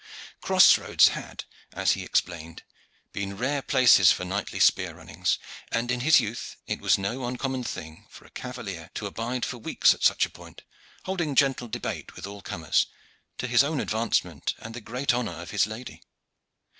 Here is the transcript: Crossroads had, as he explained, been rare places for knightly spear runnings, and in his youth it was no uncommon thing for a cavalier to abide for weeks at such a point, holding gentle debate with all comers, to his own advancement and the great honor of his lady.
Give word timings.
Crossroads 0.41 1.09
had, 1.09 1.43
as 1.73 1.91
he 1.91 2.01
explained, 2.03 2.63
been 3.13 3.37
rare 3.37 3.61
places 3.61 4.11
for 4.11 4.25
knightly 4.25 4.59
spear 4.59 4.95
runnings, 4.95 5.37
and 5.71 5.91
in 5.91 5.99
his 5.99 6.19
youth 6.19 6.55
it 6.65 6.81
was 6.81 6.97
no 6.97 7.23
uncommon 7.25 7.63
thing 7.63 8.07
for 8.09 8.25
a 8.25 8.31
cavalier 8.31 8.89
to 8.95 9.05
abide 9.05 9.45
for 9.45 9.59
weeks 9.59 9.93
at 9.93 10.01
such 10.03 10.25
a 10.25 10.29
point, 10.31 10.63
holding 11.03 11.35
gentle 11.35 11.67
debate 11.67 12.15
with 12.15 12.25
all 12.25 12.41
comers, 12.41 12.87
to 13.37 13.45
his 13.45 13.63
own 13.63 13.79
advancement 13.79 14.55
and 14.57 14.73
the 14.73 14.81
great 14.81 15.13
honor 15.13 15.39
of 15.39 15.51
his 15.51 15.67
lady. 15.67 16.01